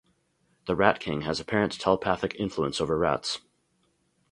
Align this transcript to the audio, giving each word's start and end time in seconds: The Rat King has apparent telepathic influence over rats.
The 0.65 0.75
Rat 0.75 0.99
King 0.99 1.21
has 1.29 1.39
apparent 1.39 1.73
telepathic 1.79 2.33
influence 2.39 2.81
over 2.81 2.97
rats. 2.97 3.39